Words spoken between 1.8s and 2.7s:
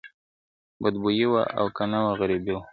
نه وه غریبي وه..